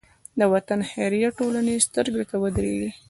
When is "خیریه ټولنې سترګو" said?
0.91-2.21